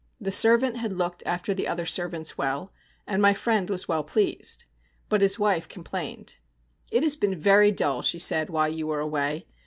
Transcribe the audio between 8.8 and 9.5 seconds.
were away.